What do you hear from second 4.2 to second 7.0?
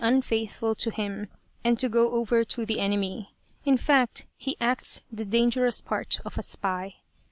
he acts the dangerous part of a spy.